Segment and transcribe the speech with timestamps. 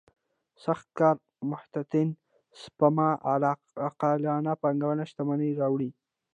[0.63, 1.15] سخت کار
[1.49, 2.15] محتاطانه
[2.61, 3.09] سپما
[3.85, 5.89] عاقلانه پانګونه شتمني راوړي.